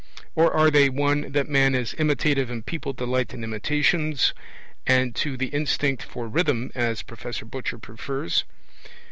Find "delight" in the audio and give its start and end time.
2.91-3.35